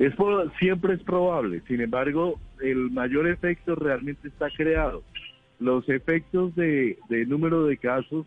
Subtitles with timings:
[0.00, 0.14] Es
[0.58, 5.02] siempre es probable, sin embargo, el mayor efecto realmente está creado.
[5.58, 8.24] Los efectos de, número de casos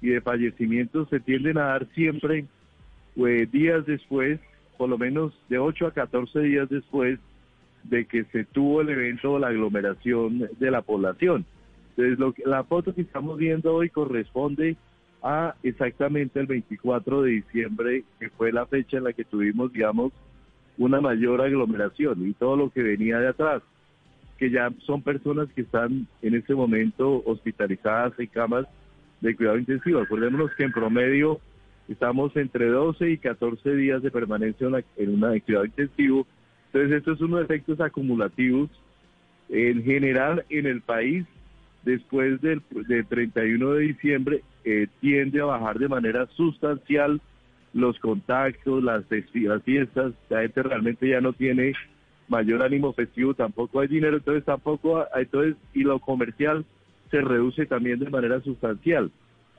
[0.00, 2.44] y de fallecimientos se tienden a dar siempre
[3.16, 4.38] pues, días después,
[4.78, 7.18] por lo menos de 8 a 14 días después
[7.82, 11.44] de que se tuvo el evento o la aglomeración de la población.
[11.88, 14.76] Entonces, lo que, la foto que estamos viendo hoy corresponde
[15.24, 20.12] a exactamente el 24 de diciembre, que fue la fecha en la que tuvimos, digamos,
[20.80, 23.62] una mayor aglomeración y todo lo que venía de atrás,
[24.38, 28.66] que ya son personas que están en este momento hospitalizadas en camas
[29.20, 30.00] de cuidado intensivo.
[30.00, 31.38] Acordémonos que en promedio
[31.86, 36.26] estamos entre 12 y 14 días de permanencia en una de cuidado intensivo.
[36.72, 38.70] Entonces, esto es unos efectos acumulativos.
[39.50, 41.26] En general, en el país,
[41.84, 42.62] después del,
[43.06, 47.20] 31 de diciembre, eh, tiende a bajar de manera sustancial
[47.72, 49.04] los contactos, las,
[49.64, 51.72] fiestas, la gente realmente ya no tiene
[52.28, 56.64] mayor ánimo festivo, tampoco hay dinero, entonces tampoco, entonces, y lo comercial
[57.10, 59.10] se reduce también de manera sustancial.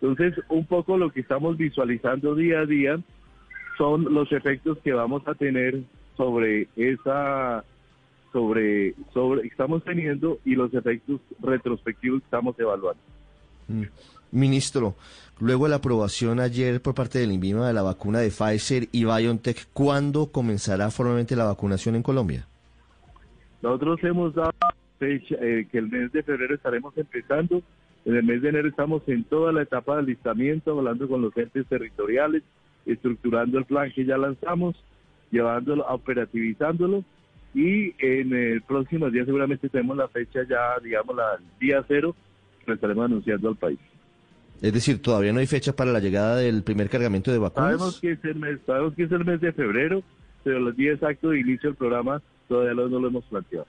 [0.00, 3.00] Entonces, un poco lo que estamos visualizando día a día
[3.78, 5.80] son los efectos que vamos a tener
[6.16, 7.64] sobre esa,
[8.32, 13.00] sobre, sobre, estamos teniendo y los efectos retrospectivos que estamos evaluando.
[13.72, 13.84] Mm.
[14.32, 14.96] Ministro,
[15.40, 19.04] luego de la aprobación ayer por parte del INVIMA de la vacuna de Pfizer y
[19.04, 22.46] BioNTech, ¿cuándo comenzará formalmente la vacunación en Colombia?
[23.60, 24.52] Nosotros hemos dado
[24.98, 27.62] fecha eh, que el mes de febrero estaremos empezando.
[28.04, 31.36] En el mes de enero estamos en toda la etapa de alistamiento, hablando con los
[31.36, 32.42] entes territoriales,
[32.86, 34.74] estructurando el plan que ya lanzamos,
[35.30, 37.04] llevándolo, operativizándolo
[37.54, 42.14] y en el próximo día seguramente tenemos la fecha ya, digamos, la día cero,
[42.64, 43.78] que estaremos anunciando al país.
[44.60, 47.70] Es decir, todavía no hay fecha para la llegada del primer cargamento de vacunas.
[47.70, 50.02] Sabemos que es el mes, sabemos que es el mes de febrero,
[50.44, 53.66] pero los días exactos de inicio del programa todavía no lo hemos planteado.